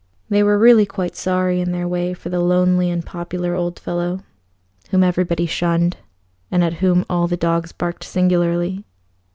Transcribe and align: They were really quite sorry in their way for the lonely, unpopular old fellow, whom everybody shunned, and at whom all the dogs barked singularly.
They 0.31 0.41
were 0.41 0.57
really 0.57 0.87
quite 0.87 1.15
sorry 1.15 1.61
in 1.61 1.71
their 1.71 1.87
way 1.87 2.15
for 2.15 2.29
the 2.29 2.39
lonely, 2.39 2.89
unpopular 2.89 3.53
old 3.53 3.77
fellow, 3.77 4.21
whom 4.89 5.03
everybody 5.03 5.45
shunned, 5.45 5.97
and 6.49 6.63
at 6.63 6.73
whom 6.81 7.05
all 7.07 7.27
the 7.27 7.37
dogs 7.37 7.71
barked 7.71 8.03
singularly. 8.03 8.83